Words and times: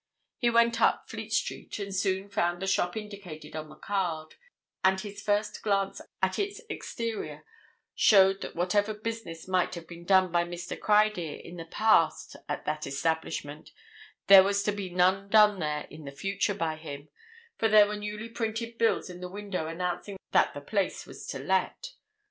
He 0.39 0.49
went 0.49 0.81
up 0.81 1.07
Fleet 1.11 1.31
Street 1.31 1.77
and 1.77 1.93
soon 1.93 2.27
found 2.27 2.59
the 2.59 2.65
shop 2.65 2.97
indicated 2.97 3.55
on 3.55 3.69
the 3.69 3.75
card, 3.75 4.33
and 4.83 4.99
his 4.99 5.21
first 5.21 5.61
glance 5.61 6.01
at 6.23 6.39
its 6.39 6.59
exterior 6.71 7.45
showed 7.93 8.41
that 8.41 8.55
whatever 8.55 8.95
business 8.95 9.47
might 9.47 9.75
have 9.75 9.87
been 9.87 10.03
done 10.03 10.31
by 10.31 10.43
Mr. 10.43 10.75
Criedir 10.75 11.39
in 11.45 11.57
the 11.57 11.65
past 11.65 12.35
at 12.49 12.65
that 12.65 12.87
establishment 12.87 13.69
there 14.25 14.41
was 14.41 14.63
to 14.63 14.71
be 14.71 14.89
none 14.89 15.29
done 15.29 15.59
there 15.59 15.85
in 15.91 16.05
the 16.05 16.11
future 16.11 16.55
by 16.55 16.77
him, 16.77 17.09
for 17.59 17.67
there 17.67 17.85
were 17.87 17.95
newly 17.95 18.27
printed 18.27 18.79
bills 18.79 19.07
in 19.07 19.21
the 19.21 19.29
window 19.29 19.67
announcing 19.67 20.17
that 20.31 20.55
the 20.55 20.61
place 20.61 21.05
was 21.05 21.27
to 21.27 21.37
let. 21.37 21.91